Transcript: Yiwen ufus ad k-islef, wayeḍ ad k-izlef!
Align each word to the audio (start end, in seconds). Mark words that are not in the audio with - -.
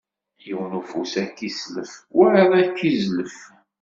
Yiwen 0.45 0.77
ufus 0.81 1.13
ad 1.21 1.29
k-islef, 1.35 1.91
wayeḍ 2.15 2.51
ad 2.59 2.67
k-izlef! 2.77 3.37